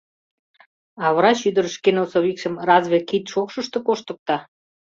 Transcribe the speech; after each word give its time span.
А 1.03 1.05
врач 1.15 1.39
ӱдыр 1.49 1.65
шке 1.75 1.89
носовикшым 1.97 2.53
разве 2.67 2.99
кид 3.09 3.23
шокшышто 3.31 3.79
коштыкта? 3.87 4.37